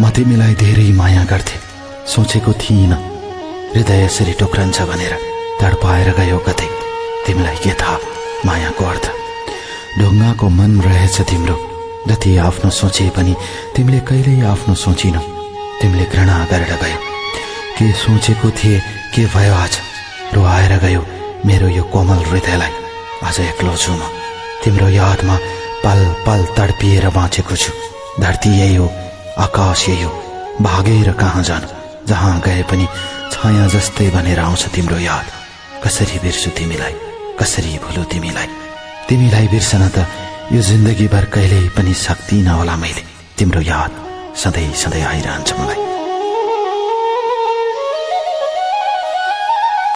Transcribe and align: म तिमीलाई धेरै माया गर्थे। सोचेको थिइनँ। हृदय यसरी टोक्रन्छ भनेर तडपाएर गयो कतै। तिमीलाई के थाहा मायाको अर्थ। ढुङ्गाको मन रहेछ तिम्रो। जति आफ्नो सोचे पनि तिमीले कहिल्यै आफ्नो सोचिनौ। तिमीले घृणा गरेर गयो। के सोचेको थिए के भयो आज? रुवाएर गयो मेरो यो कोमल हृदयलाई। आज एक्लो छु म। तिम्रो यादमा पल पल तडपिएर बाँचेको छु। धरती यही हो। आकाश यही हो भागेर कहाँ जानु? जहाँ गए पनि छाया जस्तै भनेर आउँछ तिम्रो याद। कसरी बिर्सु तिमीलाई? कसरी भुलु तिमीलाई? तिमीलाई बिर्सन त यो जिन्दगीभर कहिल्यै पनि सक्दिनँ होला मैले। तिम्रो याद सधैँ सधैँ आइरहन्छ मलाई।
म 0.00 0.10
तिमीलाई 0.10 0.54
धेरै 0.54 0.92
माया 0.92 1.24
गर्थे। 1.24 1.56
सोचेको 2.08 2.52
थिइनँ। 2.52 2.96
हृदय 3.74 4.04
यसरी 4.04 4.32
टोक्रन्छ 4.32 4.82
भनेर 4.82 5.12
तडपाएर 5.60 6.08
गयो 6.18 6.38
कतै। 6.38 6.68
तिमीलाई 7.26 7.56
के 7.56 7.72
थाहा 7.80 7.98
मायाको 8.46 8.84
अर्थ। 8.84 9.04
ढुङ्गाको 10.00 10.48
मन 10.48 10.80
रहेछ 10.80 11.20
तिम्रो। 11.20 11.56
जति 12.08 12.36
आफ्नो 12.36 12.70
सोचे 12.70 13.10
पनि 13.16 13.36
तिमीले 13.76 14.00
कहिल्यै 14.00 14.46
आफ्नो 14.46 14.74
सोचिनौ। 14.74 15.20
तिमीले 15.82 16.04
घृणा 16.04 16.44
गरेर 16.50 16.72
गयो। 16.82 16.98
के 17.76 17.92
सोचेको 17.92 18.50
थिए 18.50 18.80
के 19.14 19.26
भयो 19.26 19.54
आज? 19.54 19.78
रुवाएर 20.34 20.72
गयो 20.78 21.02
मेरो 21.46 21.68
यो 21.68 21.82
कोमल 21.82 22.24
हृदयलाई। 22.24 22.72
आज 23.28 23.40
एक्लो 23.40 23.76
छु 23.76 23.92
म। 23.92 24.00
तिम्रो 24.64 24.88
यादमा 24.88 25.36
पल 25.84 26.00
पल 26.26 26.40
तडपिएर 26.56 27.08
बाँचेको 27.10 27.56
छु। 27.56 27.72
धरती 28.20 28.60
यही 28.60 28.74
हो। 28.74 29.09
आकाश 29.38 29.88
यही 29.88 30.02
हो 30.02 30.10
भागेर 30.62 31.12
कहाँ 31.12 31.42
जानु? 31.42 31.68
जहाँ 32.06 32.40
गए 32.40 32.62
पनि 32.70 32.86
छाया 33.32 33.66
जस्तै 33.68 34.10
भनेर 34.10 34.38
आउँछ 34.40 34.66
तिम्रो 34.74 34.98
याद। 34.98 35.26
कसरी 35.84 36.18
बिर्सु 36.18 36.50
तिमीलाई? 36.50 36.94
कसरी 37.40 37.78
भुलु 37.78 38.04
तिमीलाई? 38.04 38.48
तिमीलाई 39.08 39.48
बिर्सन 39.48 39.88
त 39.88 40.06
यो 40.52 40.62
जिन्दगीभर 40.62 41.24
कहिल्यै 41.24 41.68
पनि 41.76 41.94
सक्दिनँ 41.94 42.56
होला 42.58 42.76
मैले। 42.76 43.02
तिम्रो 43.38 43.60
याद 43.60 43.92
सधैँ 44.36 44.72
सधैँ 44.74 45.04
आइरहन्छ 45.04 45.52
मलाई। 45.52 45.99